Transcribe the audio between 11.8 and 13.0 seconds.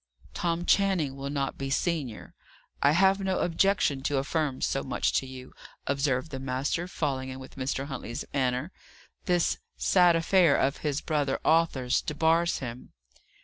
debars him."